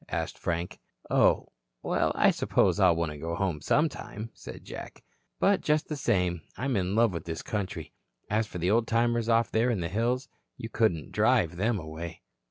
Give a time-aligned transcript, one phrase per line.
[0.09, 0.79] asked Frank.
[1.11, 1.49] "Oh,
[1.83, 5.03] well, I suppose I'll want to go home sometime," said Jack.
[5.39, 7.93] "But just the same, I'm in love with this country.
[8.27, 10.27] As for the old timers off there in the hills,
[10.57, 12.23] you couldn't drive them away."